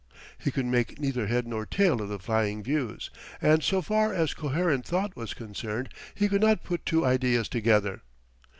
[0.39, 4.33] He could make neither head nor tail of the flying views, and so far as
[4.33, 8.01] coherent thought was concerned, he could not put two ideas together.